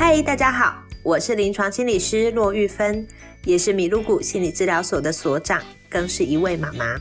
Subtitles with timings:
[0.00, 3.04] 嗨，大家好，我是临床心理师骆玉芬，
[3.44, 6.94] 也是米露谷心理治疗所的所长，更是一位妈妈。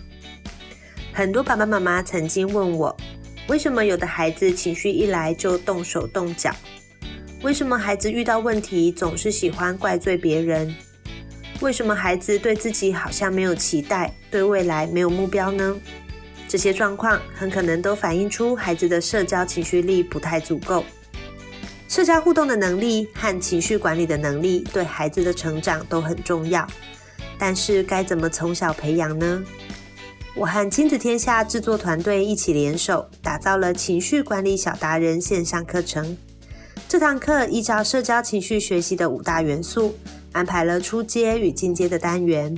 [1.14, 2.98] 很多爸爸妈妈曾经问我，
[3.50, 6.52] 为什么有的孩子情绪一来就动手动脚？
[7.44, 10.76] 为什么孩子遇到问题总是喜欢怪罪别人？
[11.62, 15.78] 为什么孩子对自己好像没有期待，对未来没有目标呢？
[16.48, 20.84] 这些状况很可能都反映出孩子的社交情绪力不太足够。
[21.88, 26.68] 社交互动的能力和情绪管理的能力对孩子的成长都很重要，
[27.38, 29.44] 但是该怎么从小培养呢？
[30.36, 36.16] 我和亲子天下制作团队一起联手，打造了情绪管理小达人线上课程。
[36.88, 39.96] 这堂课依照社交情绪学习的五大元素，
[40.34, 42.56] 安排了初阶与进阶的单元。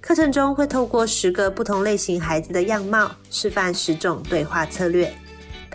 [0.00, 5.12] 课程中会透过十个不同类型孩子的样貌，示范十种对话策略。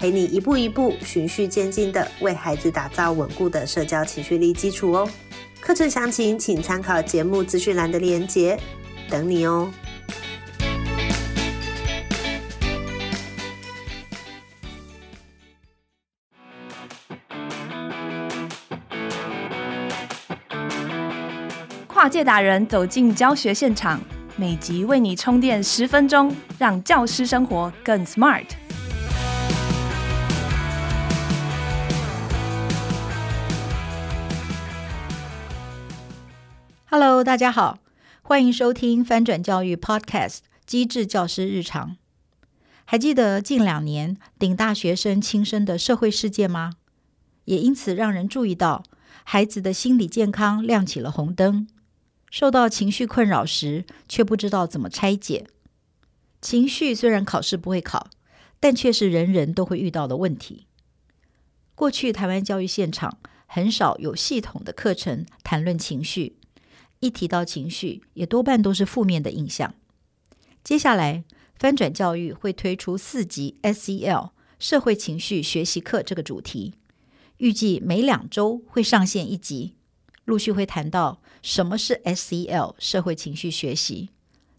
[0.02, 5.08] 陪你一步一步循序渐进的为孩子打造稳固的社交情绪力基础哦。
[5.60, 8.60] 课程详情请参考节目资讯栏的链接，
[9.08, 9.72] 等你哦。
[21.86, 24.02] 跨界达人走进教学现场，
[24.36, 28.46] 每集为你充电十分钟，让教师生活更 smart。
[36.94, 37.80] Hello，大家好，
[38.22, 40.28] 欢迎收听翻转教育 Podcast
[40.66, 41.92] 《机智教师日常》。
[42.84, 46.74] 还记得近两年顶大学生轻生的社会事件吗？
[47.46, 48.84] 也因此让人注意到
[49.24, 51.66] 孩子的心理健康亮起了红灯。
[52.30, 55.48] 受到情绪困扰时，却不知道怎么拆解。
[56.42, 58.10] 情绪虽然考试不会考，
[58.60, 60.68] 但却是人人都会遇到的问题。
[61.74, 66.36] 过去台湾教育现场很少有系统的课程谈论情绪。
[67.02, 69.74] 一提到情绪，也多半都是负面的印象。
[70.64, 71.24] 接下来，
[71.56, 74.30] 翻转教育会推出四集 SEL
[74.60, 76.76] 社会情绪学习课这个主题，
[77.38, 79.74] 预计每两周会上线一集，
[80.26, 84.10] 陆续会谈到什么是 SEL 社会情绪学习，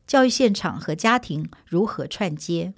[0.04, 2.74] 教育现场和家庭如何串接，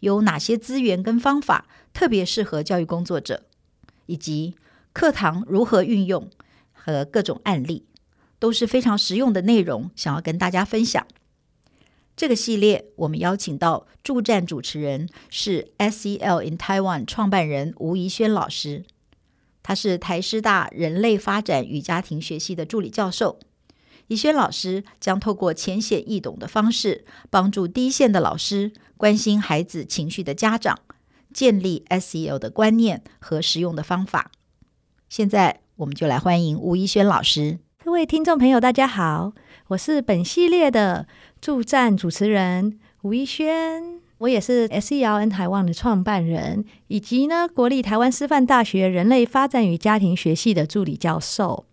[0.00, 3.44] 有哪些资源跟方法特别适合教育工作者，
[4.04, 4.54] 以及
[4.92, 6.28] 课堂如何运用
[6.74, 7.86] 和各种案例。
[8.44, 11.06] 都是非常实用的内容，想要跟大家分享。
[12.14, 18.84] 这个系列我们邀请到助战主持人是 SEL in Taiwan 创办人吴怡轩老师，
[19.62, 23.38] 他是台师大人类发展与家庭学系的助理教授。
[24.08, 30.80] 怡轩老师将透过浅显易懂的方式，帮助第一线的老师、关心孩子情绪的家长，
[31.32, 34.30] 建立 SEL 的观念和实用的方法。
[35.08, 37.60] 现在我们就来欢迎吴怡轩老师。
[37.84, 39.34] 各位听众朋友，大家好，
[39.68, 41.06] 我是本系列的
[41.38, 51.66] 助战主持人吴一轩，我也是 S E L N 海望的创办人，以及呢国立台湾师范大学人类发展与家庭学系的助理教授。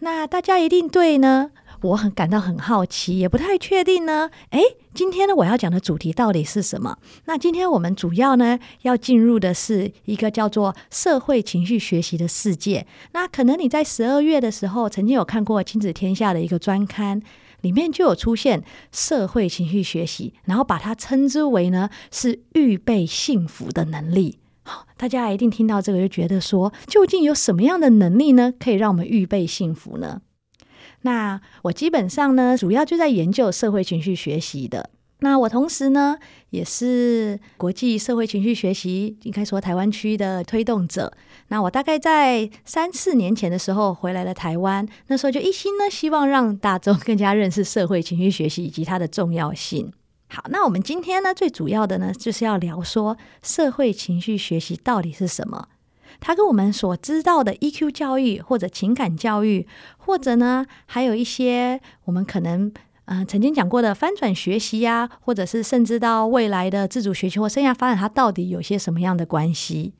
[0.00, 1.52] 那大家一定对呢，
[1.82, 4.30] 我很感到很好奇，也不太确定呢。
[4.50, 4.60] 诶，
[4.94, 6.98] 今天呢，我要讲的主题到底是什么？
[7.24, 12.86] 那今天我们主要呢要进入的是一个叫做社会情绪学习的世界。
[13.12, 17.20] 那可能你在十二月的时候曾经有看过《亲子天下》的一个专刊，
[17.62, 24.38] 里面就有出现社会情绪学习，然后把它称之为呢是预备幸福的能力。
[24.62, 30.20] 好，大家一定听到这个就觉得说，究竟有什么样的能力呢，可以让我们预备幸福呢？
[31.02, 34.90] 那我基本上呢，主要就在研究社会情绪学习的。
[35.22, 36.16] 那我同时呢，
[36.48, 41.12] 也是国际社会情绪学习应该说台湾区的推动者。
[41.48, 49.92] 那我大概在三四年前的时候回来了台湾，那时候就一心呢，希望让大众更加认识社会情绪学习以及它的重要性。
[50.28, 55.68] 好，那我们今天呢，最主要的呢，就是要聊说社会情绪学习到底是什么。
[56.20, 62.70] 它跟我们所知道的 EQ 教育或者情感教育，或者呢，还有一些我们可能
[63.06, 69.92] 呃曾经讲过的翻转学习呀、或者是甚至到未来的自主学习或生涯发展，它到底有些什么样的关系？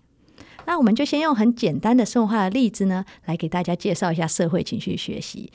[0.67, 5.51] 那我们就先用很简单的生活化的例子呢，来给大家介绍一下社会情绪学习。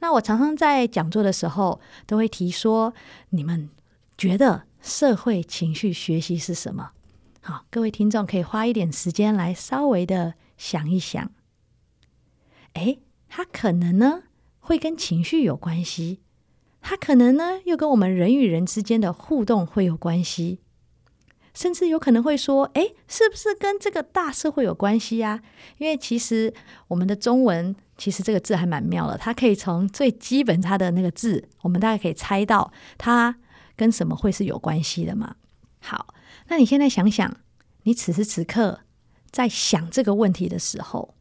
[0.00, 2.92] 那我常常在讲座的时候都会提说，
[3.30, 3.70] 你们
[4.18, 6.90] 觉得社会情绪学习是什么？
[7.44, 11.32] 好，各位听众可以花一点时间来稍微的想一想。
[12.74, 14.22] 诶，它可能呢
[14.60, 16.20] 会跟情绪有关系，
[16.80, 20.60] 它可能呢又跟我们人与人之间的互动会有关系。
[21.52, 25.42] 甚至有可能会说：“诶，是不是跟这个大社会有关系呀？”
[25.78, 26.54] 因为其实
[26.86, 33.36] 我们的中文其实这个字还蛮妙的，它可以从最基本它的那个字，我们大概可以猜到它
[33.74, 35.34] 跟什么会是有关系的嘛。
[35.82, 36.14] 好，
[36.46, 37.36] 那你现在想想，
[37.82, 38.80] 你此时此刻
[39.30, 41.14] 在想这个问题的时候，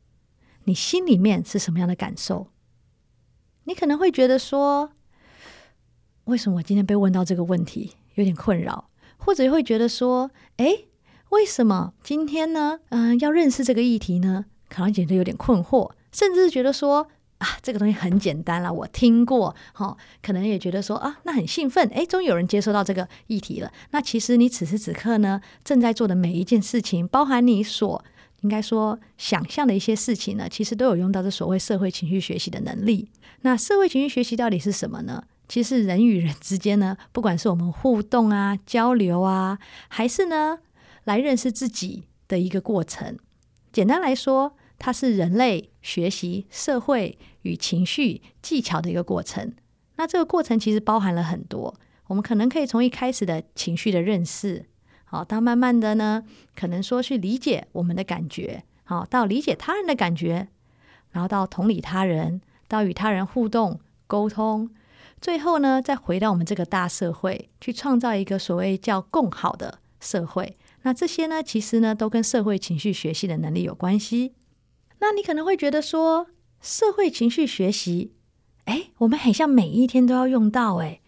[0.65, 2.47] 你心里面是什么样的感受？
[3.63, 4.91] 你可能会觉得说
[6.25, 10.87] ：“为什么我今天被问到这个问题，有点困扰？”或者会觉得说，诶，
[11.29, 12.79] 为什么今天呢？
[12.89, 17.07] 嗯、要认识这个议题呢，可能觉得有点困惑，甚至是觉得说，
[17.41, 23.71] 啊，这个东西很简单啦，我听过，哈、可能也觉得说，啊，那很兴奋，诶，终于有人接收到这个议题了。
[23.89, 28.05] 那其实你此时此刻呢，正在做的每一件事情，包含你所
[28.41, 33.09] 应该说想象的一些事情呢，其实都有用到这所谓社会情绪学习的能力。
[33.41, 35.23] 那社会情绪学习到底是什么呢？
[35.47, 40.59] 其实人与人之间呢，不管是我们互动啊、交流啊，还是呢
[41.05, 43.17] 来认识自己的一个过程。
[43.73, 49.53] 简单来说，它是人类学习社会与情绪技巧的一个过程。
[49.97, 51.75] 那这个过程其实包含了很多，
[52.07, 54.65] 我们可能可以从一开始的情绪的认识，
[55.05, 56.23] 好，到慢慢的呢，
[56.55, 60.47] 可能说去理解我们的感觉，好，到理解他人的感觉，
[61.11, 64.71] 然后到同理他人，到与他人互动沟通。
[65.21, 70.57] 最后呢，再回到我们这个大社会，去创造一个所谓叫共好的社会。
[70.81, 74.33] 那这些呢，其实呢，都跟社会情绪学习的能力有关系。
[75.01, 76.27] 那你可能会觉得说，
[76.61, 78.13] 社会情绪学习，
[78.65, 81.01] 哎，我们很像每一天都要用到，哎，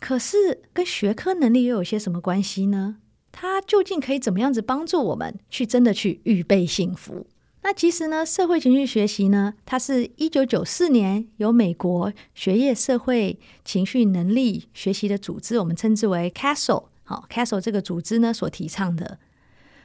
[0.00, 2.96] 可是跟学科能力又有些什么关系呢？
[3.32, 7.26] 它究竟可以怎么样子帮助我们去真的去预备幸福？
[7.62, 19.18] 那其实呢，社会情绪学习呢，它是一九九四年由美国学业社会情绪能力学习的组织，我们称之为 Castle，好，Castle 这个组织呢所提倡的。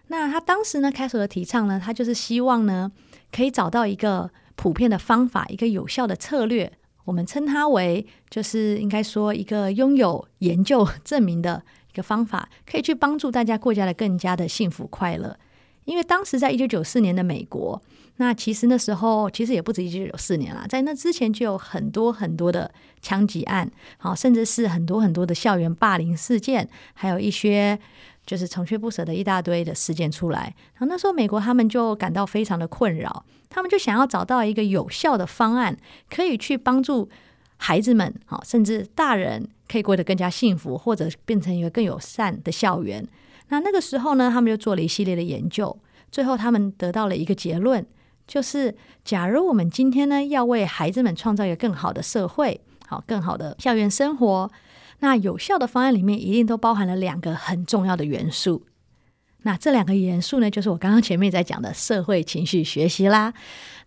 [0.07, 2.91] 那他当时呢，Castle 的提倡呢，他就是希望呢，
[3.31, 6.71] 可以找到一个普遍的方法，一个有效的策略，
[7.05, 15.37] 我们称它为，就是应该说一个拥有研究证明的一个方法，可以去帮助大家过加的更加的幸福快乐。
[15.85, 17.81] 因为当时在一九九四年的美国，
[18.17, 27.79] 那其实那时候其实也不止一九九四年啦，在那之前就有很多很多的枪击案，好，甚至是很多很多的校园霸凌事件，还有一些
[28.25, 30.53] 就是穷追不舍的一大堆的事件出来。
[30.73, 35.77] 然后那时候美国他们就感到非常的困扰，他们就想要找到一个有效的方案，
[36.09, 37.09] 可以去帮助
[37.57, 43.07] 孩子们，好，甚至大人可以过得更加幸福，或者变成一个更友善的校园。
[43.49, 45.77] 那那个时候呢，他们就做了一系列的研究，
[46.11, 47.85] 最后他们得到了一个结论，
[48.25, 54.49] 就是假如我们今天呢要为孩子们创造一个更好的社会，好，更好的校园生活，
[55.01, 58.65] 那有效的方案里面一定都包含了两个很重要的元素。
[59.43, 63.33] 那这两个元素呢，就是我刚刚前面在讲的社会情绪学习啦。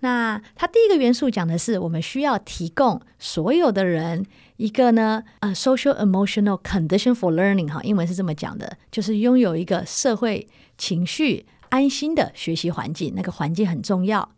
[0.00, 4.26] 那它第一个元素讲的是，我们需要提供所有的人。
[4.56, 10.46] 一个呢，呃，social emotional condition for learning，哈，英文是这么讲的，就是拥有一个社会
[10.78, 14.31] 情绪安心的学习环境，那个环境很重要。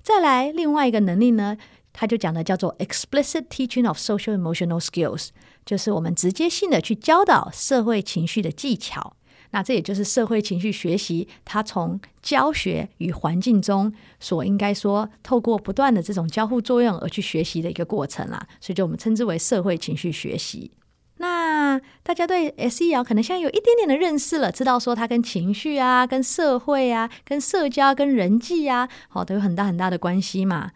[0.00, 1.56] 再来，另外一个能力呢，
[1.92, 5.30] 他就讲的叫做 explicit teaching of social emotional skills，
[5.68, 9.14] 就是我们直接性的去教导社会情绪的技巧。
[9.50, 20.70] 那这也就是社会情绪学习，它从教学与环境中所应该说透过不断的这种交互作用而去学习的一个过程啦，所以就我们称之为社会情绪学习。
[21.18, 30.70] 那大家对 SEL 可能现在有一点点的认识了，知道说它跟情绪啊、跟社会啊、跟社交、跟人际啊，好，都有很大很大的关系嘛。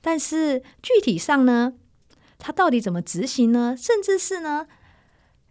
[0.00, 1.74] 但是具体上呢，
[2.44, 3.76] 它到底怎么执行呢？
[3.78, 4.66] 甚至是呢？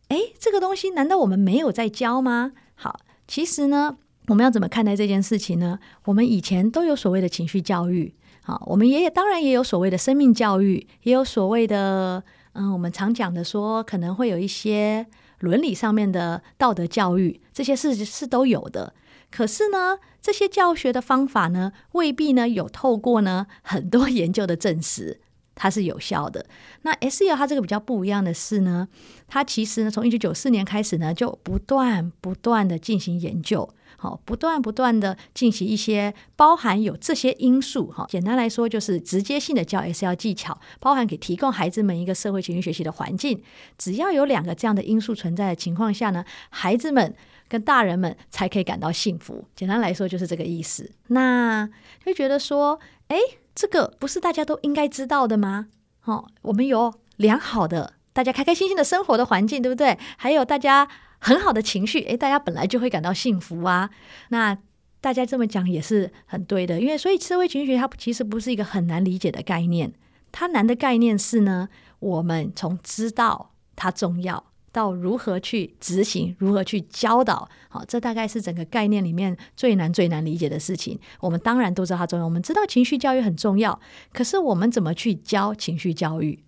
[0.09, 2.51] 哎，这个东西难道我们没有在教吗？
[2.75, 3.95] 好，其实呢，
[4.27, 5.79] 我们要怎么看待这件事情呢？
[6.03, 12.21] 我们以前都有所谓的情绪教育，好，我们也当然也有所谓的生命教育，也有所谓的，
[12.51, 15.07] 嗯，我们常讲的说可能会有一些
[15.39, 18.93] 伦理上面的道德教育，这些事是都有的。
[19.31, 25.20] 可是呢，这些教学的方法呢，未必呢有透过呢很多研究的证实。
[25.55, 26.45] 它是有效的。
[26.81, 28.87] 那 SEL 它这个比较不一样的是呢，
[29.27, 43.41] 它其实呢从一九九四年开始呢，就不断不断的进行研究，好，不断不断的进行一些包含有这些因素，哈，简单来说就是直接性的教 SEL 技巧，包含给提供孩子们一个社会情绪学习的环境。
[43.77, 47.13] 只要有两个这样的因素存在的情况下呢，孩子们
[47.47, 49.45] 跟大人们才可以感到幸福。
[49.55, 50.91] 简单来说就是这个意思。
[51.07, 51.69] 那
[52.05, 52.79] 会觉得说，
[53.09, 53.17] 哎。
[53.53, 55.67] 这个不是大家都应该知道的吗？
[56.05, 59.97] 哦，我们有良好的、大家开开心心的生活的环境，对不对？
[60.17, 60.87] 还有大家
[61.19, 63.89] 很好的情绪，诶，大家本来就会感到幸福啊。
[64.29, 64.57] 那
[64.99, 69.93] 大家这么讲也是很对的，因为所以社会情绪它其实不是一个很难理解的概念，
[70.31, 74.50] 它难的概念是呢，我们从知道它重要。
[74.71, 80.99] 到如何去执行，如何去教导，好，这大概是整个概念里面最难、最难理解的事情。
[81.19, 83.79] 我们当然都知道它重要，我们知道情绪教育很重要，
[84.13, 86.43] 可是我们怎么去教情绪教育？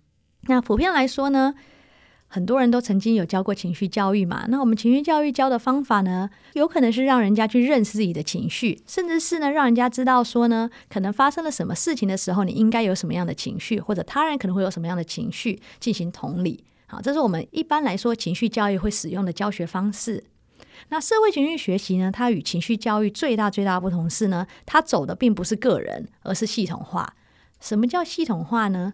[0.46, 1.54] 那普遍来说呢，
[2.26, 4.46] 很多人都曾经有教过情绪教育嘛。
[4.48, 16.64] 那我们情绪教育教的方法呢，有可能是让人家去认识自己的情绪，甚至是呢，让人家知道说呢，可能发生了什么事情的时候，你应该有什么样的情绪，或者他人可能会有什么样的情绪，进行同理。
[16.94, 20.22] 好，这是我们一般来说情绪教育会使用的教学方式。
[20.90, 27.16] 那社会情绪学习呢，它与情绪教育最大最大的不同是呢，它走的并不是个人，而是系统化。
[27.60, 28.92] 什么叫系统化呢？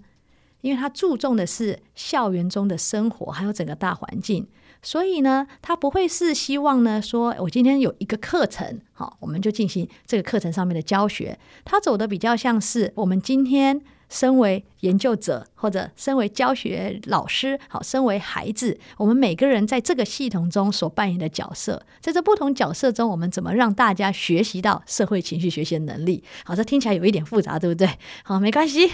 [0.62, 4.48] 因为它注重的是校园中的生活，还有整个大环境。
[4.80, 11.38] 所以呢，它不会是希望呢，说我今天有一个课程，好，我们就进行这个课程上面的教学。
[11.66, 13.82] 它走的比较像是我们今天。
[14.10, 26.22] 身为研究者，或者身为教学老师，好，身为孩子，我们每个人在这个系统中所扮演的角色，在这不同角色中，我们怎么让大家学习到社会情绪学习能力？
[26.44, 27.88] 好，这听起来有一点复杂，对不对？
[28.24, 28.90] 好，没关系，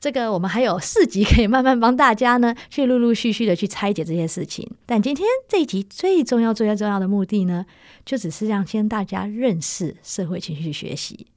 [0.00, 4.68] 这个我们还有四集可以慢慢帮大家呢，去陆陆续续的去拆解这些事情。
[4.84, 7.64] 但今天这一集最重要、最重要的目的呢，
[8.04, 11.28] 就只是让先大家认识社会情绪学习。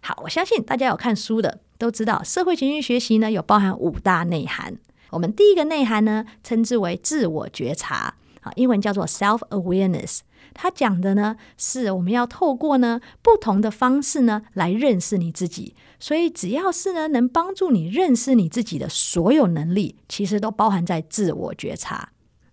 [0.00, 1.60] 好，我相信大家有看书的。
[1.78, 4.76] 都知道社会情绪学习呢，有包含五大内涵。
[5.10, 10.20] 我们第一个内涵呢，称之为自我觉察，啊，英文叫做 self awareness。
[10.52, 15.74] 它讲的呢，是我们要透过呢不同的方式呢来认识你自己。
[15.98, 22.10] 所以只要是呢能帮助你认识你自己的所有能力，其实都包含在自我觉察。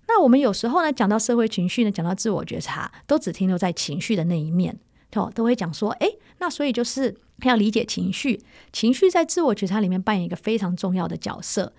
[0.07, 4.77] 那我们有时候呢讲到社会情绪呢，讲到自我觉察，都只停留在情绪的那一面，
[5.33, 7.17] 都会讲说，诶，那所以就是。
[7.41, 8.39] 要理解情绪，
[8.71, 11.73] 情绪在自我觉察里面扮演一个非常重要的角色。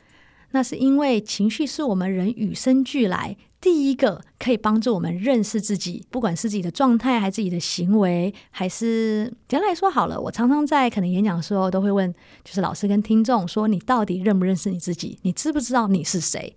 [0.51, 10.21] 那是因为情绪是我们人与生俱来第一个可以帮助我们认识自己，不管是自己的状态，还是自己的行为，还是简单来说好了。
[10.21, 12.13] 我常常在可能演讲的时候都会问，
[12.43, 15.17] 就是老师跟听众说：“你到底认不认识你自己？
[15.23, 16.57] 你知不知道你是谁？”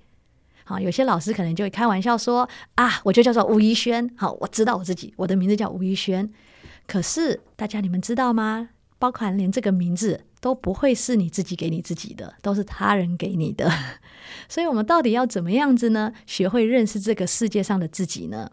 [0.66, 4.10] 好，有些老师可能就会开玩笑说：“啊，我就叫做吴一轩。
[4.18, 6.28] 好，我知道我自己，我的名字叫吴一轩。
[6.88, 13.70] 可是大家你们知道吗？”包含连这个名字都不会是你自己给你自己的，都是他人给你的。
[14.48, 16.14] 所以，我们到底要怎么样子呢？
[16.26, 18.50] 学会认识这个世界上的自己呢？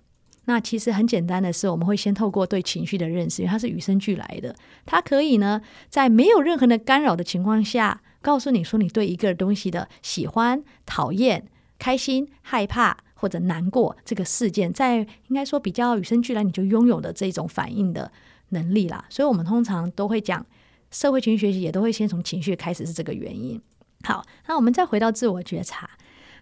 [0.46, 4.54] 那其实很简单的是，我们会先透过对情绪的认识，因为它是与生俱来的。
[4.84, 11.46] 它可以呢，在没有任何的干扰的情况下，告诉你说你对一个东西的喜欢、讨厌、
[11.78, 18.12] 开心、害怕或者难过这个事件，在应该说比较与生俱来，你就拥有的这种反应的。
[18.54, 20.44] 能力啦，所以我们通常都会讲
[20.90, 23.58] 社会情绪学习，也都会先从情绪开始，是这个原因。
[24.04, 25.88] 好，那我们再回到自我觉察。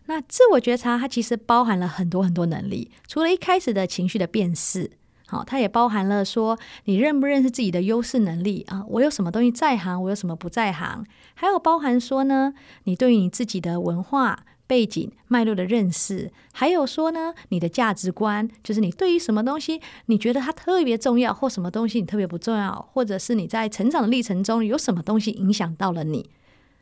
[0.06, 4.90] 那自我觉察它其实包含了很多很多能力，除了一开始的情绪的辨识，
[5.28, 14.44] 好，它也包含了说你认不认识自己的优势能力啊，我有什么东西在行，我有什么不在行，还有包含说呢，你对于你自己的文化。
[14.70, 26.30] 背景脉络的认识，还有说呢，你的价值观，就是你对于什么东西，你觉得它特别重要，或什么东西你特别不重要，或者是你在成长的历程中有什么东西影响到了你，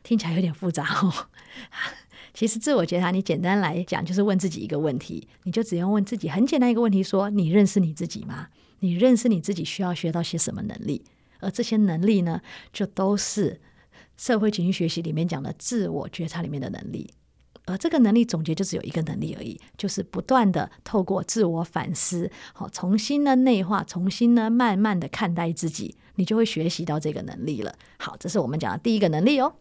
[0.03, 1.11] 听起来有点复杂哦。
[2.31, 8.49] 其实自我觉察，你简单来讲就是问自己一个问题，你就只用问自己很简单一个问题：说你认识你自己吗？
[8.81, 11.03] 你认识你自己需要学到些什么能力？
[11.39, 12.39] 而这些能力呢，
[12.71, 13.59] 就都是
[14.15, 17.09] 社会情绪学习里面讲的自我觉察里面的能力。
[17.69, 27.75] 而这个能力总结就只有一个能力而已，就是不断的透过自我反思，好，重新的内化，重新呢慢慢的看待自己，你就会学习到这个能力了。
[27.99, 29.53] 好，这是我们讲的第一个能力哦。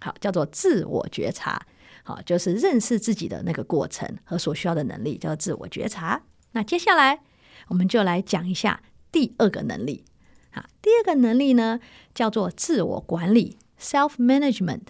[0.00, 1.64] 好，叫做自我觉察，
[2.02, 6.22] 好，就是认识自己的那个过程和所需要的能力，叫做自我觉察。
[6.52, 7.20] 那接下来
[7.68, 10.04] 我们就来讲一下第二个能力。
[10.50, 11.78] 好，第二个能力呢
[12.12, 14.86] 叫做自我管理 （self management）。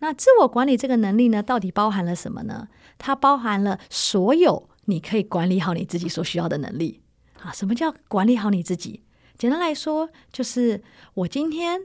[0.00, 2.68] 那自我管理这个能力呢，到底包含了什么呢？
[2.98, 7.00] 它包含了所有你可以管理好你自己所需要的能力
[7.40, 7.52] 啊。
[7.52, 9.02] 什么叫管理好你自己？
[9.38, 10.82] 简单来说，就是
[11.14, 11.80] 我今天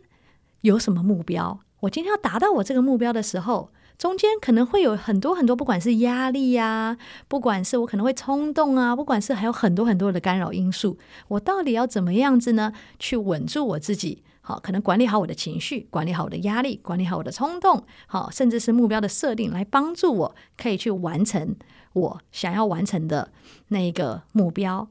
[0.62, 6.98] 有什么目标，我今天要达到我这个目标的时候，中间可能会有很多很多，不管是压力呀、
[7.30, 10.98] 不管是我可能会冲动啊，不管是还有很多很多的干扰因素，
[11.30, 12.74] 我到底要怎么样子呢？
[13.00, 21.56] 去稳住我自己，好，可能管理好我的情绪，管理好我的压力，管理好我的冲动，好，甚至是目标的设定，来帮助我可以去完成
[21.94, 23.32] 我想要完成的
[23.70, 24.88] 那一个目标。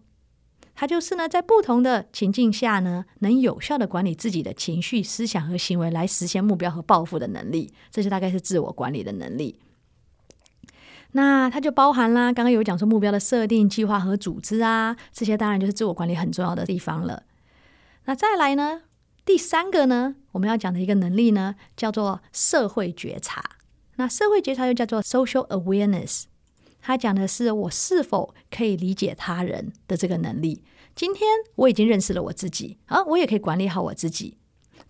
[0.74, 7.72] 它就是呢，在不同的情境下呢，能有效的管理自己的情绪、思想和行为，来实现目标和抱负的能力。
[7.92, 9.60] 这些大概是自我管理的能力。
[11.12, 17.22] 那它就包含啦，刚刚有讲说目标的设定、计划和组织啊，这些当然就是自我管理很重要的地方了。
[18.06, 18.82] 那再来呢，
[19.24, 23.42] 第三个呢，我们要讲的一个能力呢，叫做社会觉察。
[23.96, 26.24] 那社会觉察又叫做 social awareness。
[26.82, 30.62] 他讲的是我是否可以理解他人的这个能力。
[30.94, 34.36] 今天我已经认识了我自己啊，我也可以管理好我自己。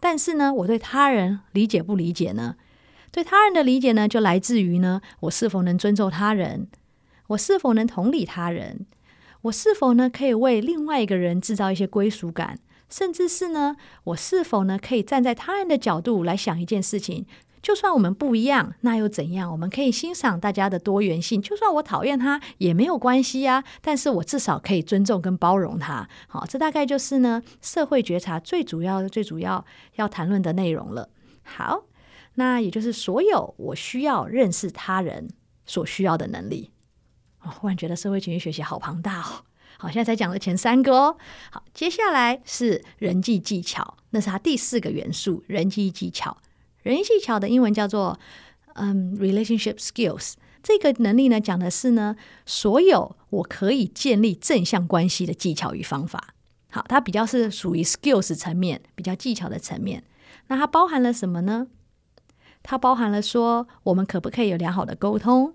[0.01, 2.57] 但是呢，我对他人理解不理解呢？
[3.13, 6.67] 对他人的理解呢，就来自于呢，我是否能尊重他人？
[7.29, 8.87] 我是否能同理他人？
[9.43, 12.59] 我是否呢，可以为另外一个人制造一些归属感？
[12.89, 17.27] 甚至是呢，我是否呢，可以站在他人的角度来想一件事情？
[17.61, 19.51] 就算我们不一样，那又怎样？
[19.51, 21.41] 我们可以欣赏大家的多元性。
[21.41, 23.65] 就算我讨厌他，也没有关系呀。
[23.81, 26.07] 但是我至少可以尊重跟包容他。
[26.29, 29.65] 好，这大概就是呢，社会觉察最主要、最主要
[29.95, 31.09] 要谈论的内容了。
[31.43, 31.85] 好，
[32.35, 35.31] 那也就是所有我需要认识他人
[35.65, 36.71] 所需要的能力。
[37.41, 39.45] 哦，忽然觉得社会情绪学习好庞大哦。
[39.85, 41.17] 好，现在才讲了前三个哦。
[41.51, 46.39] 好，接下来是人际技巧，那是它第四个元素——人际技巧。
[46.83, 48.19] 人际技巧的英文叫做
[48.77, 50.35] 嗯，relationship skills。
[50.63, 56.35] 这个能力呢，讲的是呢，所有我可以建立正向关系的技巧与方法。
[56.71, 60.03] 好，它比较是属于 skills 层面，比较技巧的层面。
[60.47, 61.67] 那它包含了什么呢？
[62.63, 65.53] 它包含了说，我们可不可以有良好的沟通？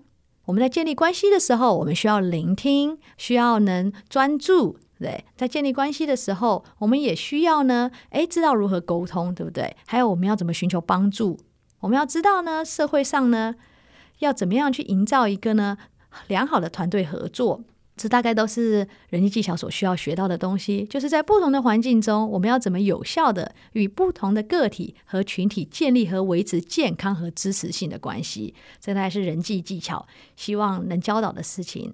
[0.50, 4.76] 我们在建立关系的时候，我们需要聆听，需要能专注。
[4.98, 9.76] 对，在建立关系的时候，我们也需要呢，诶，知道如何沟通，对不对？
[9.86, 11.38] 还有我们要怎么寻求帮助？
[11.78, 13.54] 我们要知道呢，社会上呢，
[14.18, 15.78] 要怎么样去营造一个呢
[16.26, 17.62] 良好的团队合作？
[18.00, 20.86] 这大概都是人际技巧所需要学到的东西。
[20.86, 28.54] 就是在不同的环境中，我们要怎么有效的与不同的个体和群体建立和维持健康和支持性的关系。
[28.80, 31.92] 这大概是人际技巧，希望能教导的事情。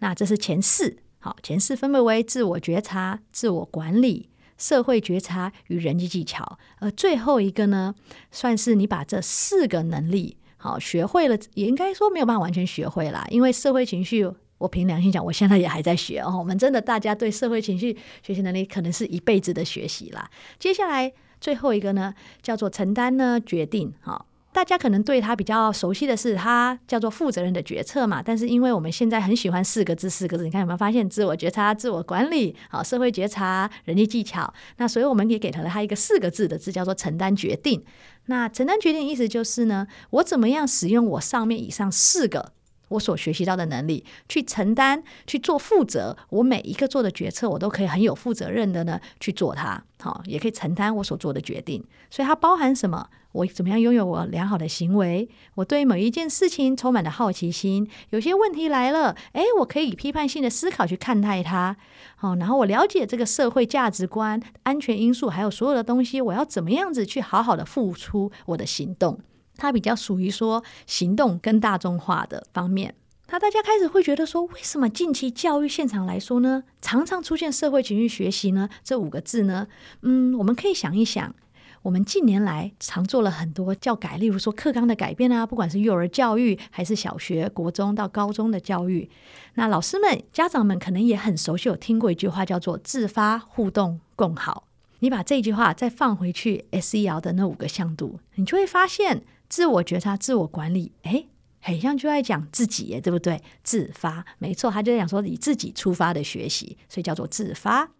[0.00, 0.98] 那这是前四。
[1.18, 6.58] 好，前四分别为自我觉察、自我管理、社会觉察与人际技巧。
[6.78, 7.94] 而最后一个呢，
[8.30, 13.26] 算是你把这四个能力好学会了，也应该说没有办法完全学会啦。
[13.30, 16.36] 因为社会情绪，我凭良心讲，我现在也还在学哦。
[16.38, 20.30] 我们真的，大家对社会情绪学习能力，可能是一辈子的学习啦。
[20.58, 23.92] 接下来最后一个呢，叫做承担呢决定。
[24.00, 24.26] 好。
[24.52, 28.22] 大家可能对他比较熟悉的是，他叫做负责任的决策嘛。
[28.22, 31.06] 但是因为我们现在很喜欢四个字，四个字，你看有没有发现？
[31.10, 34.50] 自我觉察、自我管理、好社会觉察、人际技巧。
[34.78, 37.84] 那所以我们也给了他一个四个字的字，叫做承担决定。
[38.28, 42.54] 那承担决定意思就是呢，我怎么样使用我上面以上四个。
[42.88, 49.82] 我所学习到的能力，去承担、去做负责，我每一个做的决策，我都可以很有负责任的呢去做它。
[50.00, 51.84] 好，也可以承担我所做的决定。
[52.10, 53.08] 所以它包含什么？
[53.32, 55.28] 我怎么样拥有我良好的行为？
[55.56, 57.86] 我对某一件事情充满了好奇心。
[58.10, 61.76] 有些问题来了，诶，我可以以批判性的思考去看待它。
[62.14, 69.20] 好，然后我了解这个社会价值观、安全因素，还有所有的东西，我要怎么样子去好好的付出我的行动。
[69.56, 72.94] 它比较属于说行动跟大众化的方面。
[73.28, 78.68] 那大家开始会觉得说，为什么近期教育现场来说呢，常常出现社会情绪学习呢？
[78.84, 79.66] 这五个字呢？
[80.02, 81.34] 嗯，我们可以想一想，
[81.82, 89.10] 我们近年来常做了很多教改，例如说课纲的改变啊，不管是幼儿教育还是小学、国中到高中的教育，
[89.54, 94.68] 那老师们、家长们可能也很熟悉，有听过一句话叫做“自发、互动、共好”。
[95.00, 99.24] 你把这句话再放回去 SEL 的那五个向度，你就会发现。
[99.48, 101.28] 自我觉察、自我管理，诶，
[101.60, 103.42] 很像就在讲自己耶，对不对？
[103.62, 107.90] 自发，没错，他就在讲说以自己出发的学习，所以叫做自发。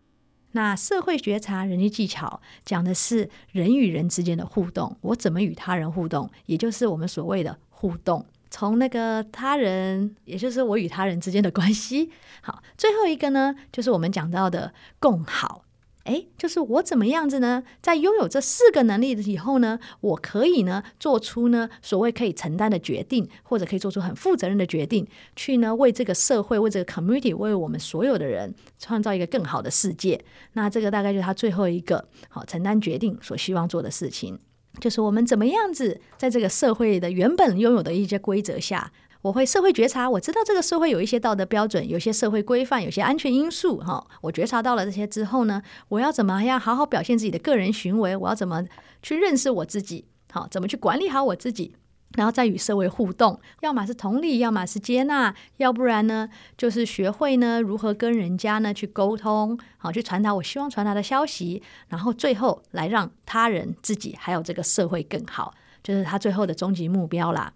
[0.52, 12.10] 那社会觉察、人际技巧，讲的是人与人之间的互动，我怎么与他人互动，也就是我们所谓的互动，从那个他人，也就是我与他人之间的关系。
[12.40, 15.65] 好，最后一个呢，就是我们讲到的共好。
[16.06, 17.64] 哎，就是我怎么样子呢？
[17.82, 30.24] 在拥有这四个能力以后呢，我可以呢做出呢所谓可以承担的决定，或者可以做出很负责任的决定，去呢为这个社会、为这个 community、为我们所有的人创造一个更好的世界。
[30.52, 34.38] 那这个大概就是他最后一个好承担决定所希望做的事情。
[34.78, 38.92] 就是我们怎么样子在这个社会的原本拥有的一些规则下，
[39.26, 43.78] 我会社会觉察，我知道这个社会有一些道德标准，有些社会规范，有些安全因素。
[43.78, 48.16] 哈，我觉察到了这些之后呢，我要怎么样好好表现自己的个人行为？
[48.16, 48.64] 我要怎么
[49.02, 50.04] 去认识我自己？
[50.30, 51.74] 好，怎么去管理好我自己？
[52.14, 67.52] 然后再与社会互动，要么是同理，要么是接纳，要不然呢，就是学会呢如何跟人家呢去沟通，好，去传达我希望传达的消息，然后最后来让他人、自己还有这个社会更好，就是他最后的终极目标啦。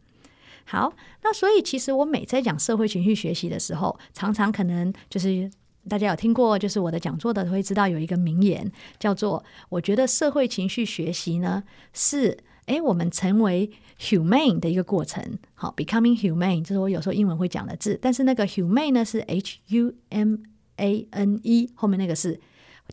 [0.70, 0.92] 好，
[1.24, 5.50] 那所以其实我每在讲社会情绪学习的时候，常常可能就是
[5.88, 12.38] 大家有听过，就是我的讲座的都会知道有一个名言，叫做“我觉得社会情绪学习呢是”。
[12.66, 15.20] 哎，我们成为 humane 的一个过程，
[15.54, 20.38] 好，becoming humane，这是我有时候英文会讲的字，但是那个 humane 呢是 h u m
[20.76, 22.38] a n e，后面那个是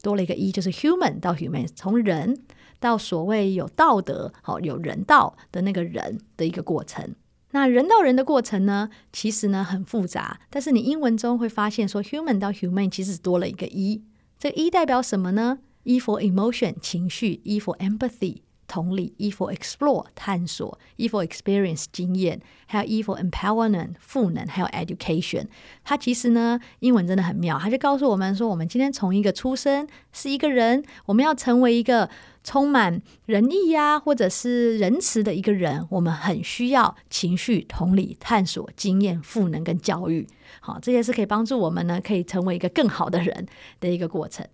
[0.02, 2.42] 多了一个 e，就是 human 到 humane，从人
[2.80, 7.14] 到所谓有道德、好有人道的那个人的一个过程。
[7.58, 14.04] 那人到人的过程呢，其实呢很复杂，但是你英文中会发现说 human 到 human 其实多了一个 e，
[14.38, 18.42] 这个 e 代表什么呢？e for emotion 情绪，e for empathy。
[18.68, 25.48] 同理，E for explore 探索，E for experience 经验，还有 E for empowerment 赋能，还有 education。
[25.84, 32.10] 它其实呢，英文真的很妙，它就告诉我们说，我们今天从一个出生是一个人，我们要成为一个
[32.44, 40.28] 充满仁义呀、或者是仁慈的一个人，我们很需要情绪、同理、探索、经验、赋能跟教育。
[40.60, 43.48] 好，这些是可以帮助我们呢，可以成为一个更好的人
[43.80, 44.46] 的一个过程。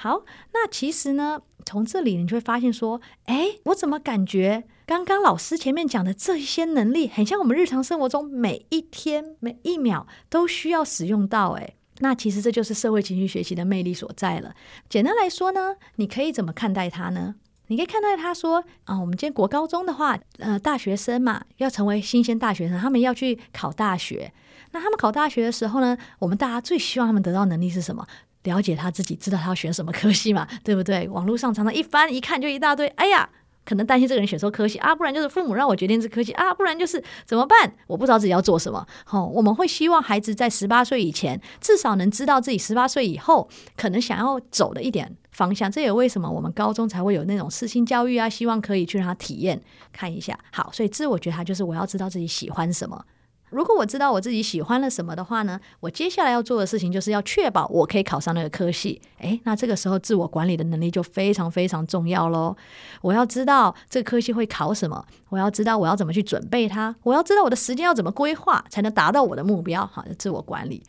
[0.00, 11.50] 好，那其实呢，从这里你就会发现说，哎，我怎么感觉刚刚老师前面讲的这些能力，很像我们日常生活中每一天每一秒都需要使用到？
[11.58, 14.54] 哎，那其实这就是社会情绪学习的魅力所在了。
[14.88, 17.34] 简单来说呢，你可以怎么看待它呢？
[17.66, 24.32] 你可以看待它说，啊，我们今天国高中的话，呃，大学生嘛，要成为新鲜大学生，他们要去考大学。
[24.70, 28.06] 那他们考大学的时候呢，我们大家最希望他们得到能力是什么？
[28.44, 31.08] 了解他自己，知道他要选什么科系嘛， 对不对？
[31.08, 33.28] 网络上常常一翻一看就一大堆，哎呀，
[33.64, 37.74] 可能担心这个人选错科系啊，不然就是父母让我决定这科系啊，不然就是怎么办？
[37.86, 38.86] 我不知道自己要做什么。
[39.04, 45.70] 好、哦，我们会希望孩子在十八岁以前，至少能知道自己十八岁以后可能想要走的一点方向。
[45.70, 49.60] 这也为什么我们高中才会有那种适性教育啊，希望可以去让他体验
[49.92, 50.38] 看一下。
[50.52, 53.04] 好，所以自我觉察就是我要知道自己喜欢什么。
[53.50, 59.00] 如果我知道我自己喜欢了什么的话呢，我接下来要做的事情就是要确保我可以考上那个科系。
[59.18, 62.56] 诶，那这个时候自我管理的能力就非常非常重要喽。
[63.00, 69.86] 我要知道这个科系会考什么，我要知道我要怎么去准备它，我要知道我的时间要怎么规划才能达到我的目标。
[69.86, 70.82] 好，自我管理。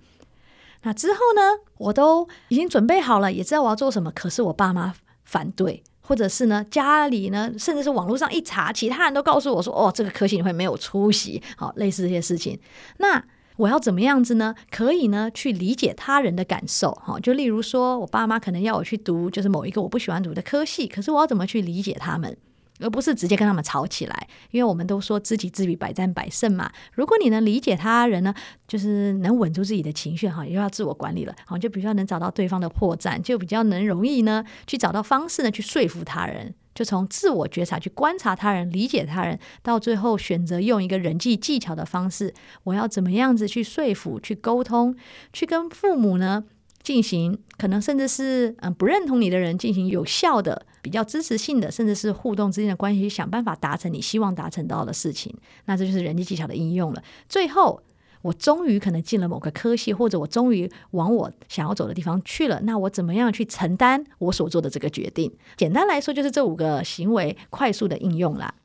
[0.84, 1.42] 那之后呢，
[1.78, 4.94] 我都已经准备好了，也知道我要做什么，可是我爸妈
[5.26, 5.84] 反对。
[6.10, 12.60] 或者是呢，家里呢，甚至是网络上一查，其他人都告诉我说：“哦，这个科系你会没有出息。”好，类似这些事情。
[12.98, 13.24] 那
[13.58, 14.56] 我要怎么样子呢？
[14.72, 16.92] 可以呢，去理解他人的感受。
[16.94, 22.36] 哈，就例如说，我爸妈可能要我去读，就是某一个我不喜欢读的科系，可是我要怎么去理解他们？
[22.80, 26.72] 而不是直接跟他们吵起来，因为我们都说知己知彼，百战百胜嘛。
[26.94, 28.34] 如果你能理解他人呢，
[28.68, 36.54] 就是能稳住自己的情绪哈，又要自我管理了，好，就比较能找到对方的破绽，就比较能容易呢去找到方式呢去说服他人。
[36.76, 44.96] 就从自我觉察去观察他人，理解他人，到最后选择用一个人际技巧的方式，我要怎么样子去说服、去沟通、
[45.34, 46.46] 去跟父母呢？
[46.90, 55.32] 进行可能甚至是嗯不认同你的人进行有效的、比较支持性的，甚至是互动之间的关系，想办法达成你希望达成到的事情。
[55.66, 57.04] 那这就是人际技巧的应用了。
[57.28, 57.84] 最后，
[58.24, 62.60] 我终于可能进了某个科系，或者我终于往我想要走的地方去了。
[62.64, 65.32] 那我怎么样去承担我所做的这个决定？
[65.56, 68.56] 简单来说，就是这五个行为快速的应用啦。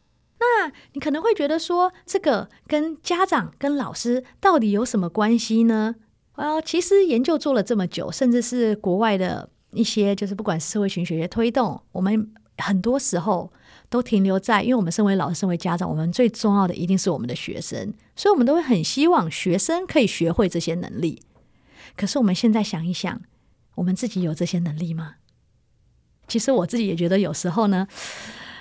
[0.40, 5.96] 那你可能会觉得说，这个跟家长、跟老师到底有什么关系呢？
[6.36, 13.52] 呃，其实研究做了这么久，甚至是国外的一些，就是不管社会学学推动，我们很多时候
[13.88, 21.22] 都停留在，因为我们身为老师、身为家长，我们最重要的一定是我们的学生，所以我们都会很希望学生可以学会这些能力。
[21.96, 23.20] 可是我们现在想一想，
[23.76, 25.14] 我们自己有这些能力吗？
[26.26, 27.86] 其实我自己也觉得有时候呢，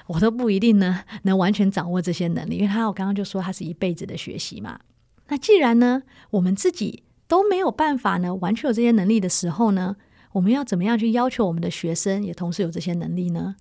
[0.05, 4.79] 我都不一定呢能完全掌握这些能力，因为他我刚刚就说他是一辈子的学习嘛。
[5.29, 9.95] 那既然呢，我们自己都没有办法呢，完全有这些能力的时候呢，
[10.33, 13.55] 我们要怎么样去要求我们的学生也同时有这些能力呢？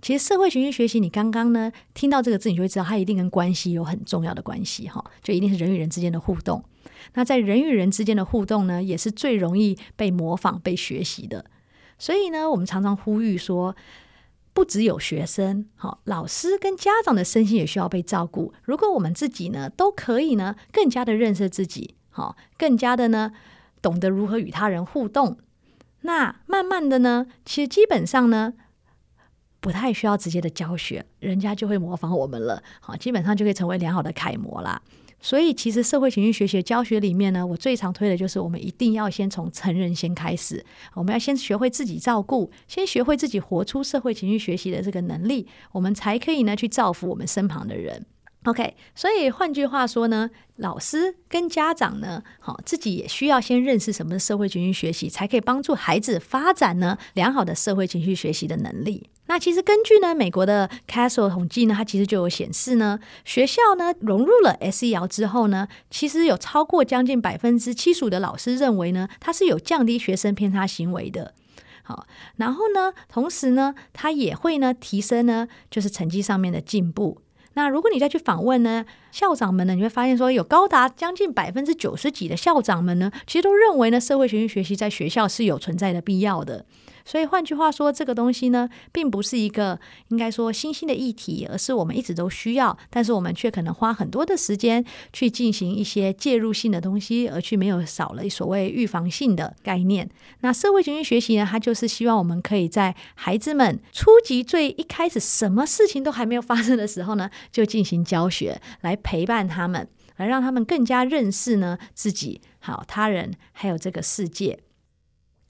[0.00, 6.62] 其实社会情绪学习，你刚刚呢听到这个字，你就会知道它一定跟关系有很重要的关系哈，就一定是人与人之间的互动。
[7.14, 11.44] 那在人与人之间的互动呢，也是最容易被模仿、被学习的。
[11.98, 13.74] 所以呢，我们常常呼吁说，
[14.52, 18.52] 不只有学生，好，老师跟家长的身心也需要被照顾。
[18.62, 23.32] 如果我们自己呢，都可以呢，更加的认识自己，好，更加的呢，
[23.80, 25.38] 懂得如何与他人互动，
[26.02, 28.52] 那慢慢的呢，其实基本上呢，
[29.58, 34.80] 不太需要直接的教学，人家就会模仿我们了，好，基本上就可以成为良好的楷模啦。
[35.24, 48.04] 所以，其实社会情绪学习的教学里面呢，我最常推的就是我们一定要先从成人先开始，我们要先学会自己照顾，先学会自己活出社会情绪学习的这个能力，我们才可以呢去造福我们身旁的人。
[48.44, 59.08] OK，所以换句话说呢，老师跟家长呢，好，自己也需要先认识什么是社会情绪学习，才可以帮助孩子发展呢良好的社会情绪学习的能力。
[59.26, 71.32] 那其实根据呢美国的 Castle 统计呢，它其实就有显示呢，学校呢融入了 SEL 之后呢，其实有超过将近百分之七十五的老师认为呢，它是有降低学生偏差行为的。
[71.84, 77.20] 好，然后呢，同时呢，它也会呢提升呢，就是成绩上面的进步。
[77.54, 86.64] 那如果你再去访问呢，校长们呢，你会发现说，有高达将近百分之九十几的校长们呢，其实都认为呢，社会情绪学习在学校是有存在的必要的。
[87.04, 100.08] 所以换句话说，这个东西呢，并不是一个应该说新兴的议题，而是我们一直都需要，但是我们却可能花很多的时间去进行一些介入性的东西，而去没有少了所谓预防性的概念。
[100.40, 114.60] 那社会情绪学习呢，它就是希望我们可以在孩子们初级最一开始什么事情都还没有发生的时候呢，就进行教学，来陪伴他们，来让他们更加认识呢自己、好他人，还有这个世界。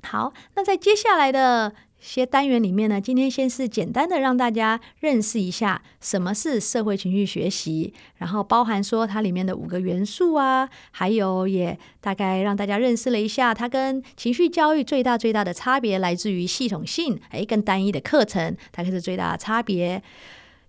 [0.04, 20.02] 好，那在接下来的些单元里面呢，今天先是简单的让大家认识一下什么是社会情绪学习，然后包含说它里面的五个元素啊，还有也大概让大家认识了一下它跟情绪教育最大最大的差别来自于系统性，诶，跟单一的课程，大概是最大的差别。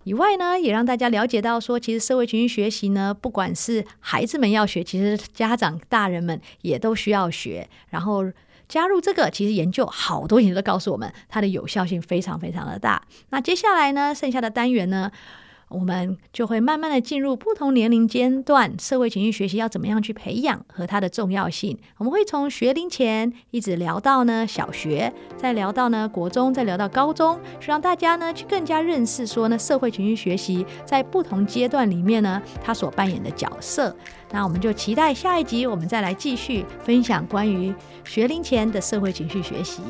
[0.04, 8.32] 以外呢，也让大家了解到说，其实社会情绪学习呢，不管是孩子们要学，其实家长大人们也都需要学，然后。
[8.74, 13.00] 加入这个，其实研究好多研究都告诉我们，它的有效性非常非常的大。
[13.30, 15.12] 那接下来呢，剩下的单元呢，
[15.74, 21.78] 我们就会慢慢的进入不同年龄阶段社会情绪学习要怎么样去培养和它的重要性。
[21.98, 33.96] 我们会从学龄前一直聊到呢小学，再聊到呢国中，再聊到高中，是让大家呢去更加认识说呢社会情绪学习在不同阶段里面呢它所扮演的角色。
[34.32, 39.82] 那我们就期待下一集我们再来继续分享关于学龄前的社会情绪学习。